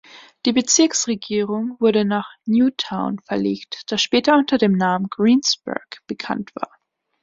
[0.47, 6.71] Die Bezirksregierung wurde nach Newtown verlegt, das später unter dem Namen Greensburg bekannt war.